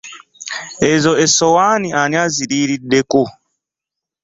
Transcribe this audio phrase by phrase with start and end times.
[0.91, 3.21] Ezo essowaani ani aziriiriddeko?